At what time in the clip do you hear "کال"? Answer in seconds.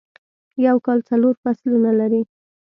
0.85-0.99